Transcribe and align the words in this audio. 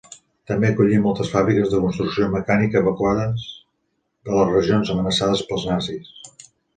També 0.51 0.69
acollí 0.71 0.95
moltes 1.01 1.27
fàbriques 1.33 1.67
de 1.73 1.81
construcció 1.83 2.29
mecànica 2.35 2.81
evacuades 2.83 3.43
de 4.31 4.39
les 4.39 4.49
regions 4.55 4.93
amenaçades 4.95 5.45
pels 5.51 5.67
nazis. 5.73 6.11